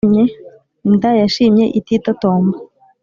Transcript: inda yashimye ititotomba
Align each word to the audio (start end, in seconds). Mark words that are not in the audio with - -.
inda 0.87 1.09
yashimye 1.21 1.65
ititotomba 1.79 2.57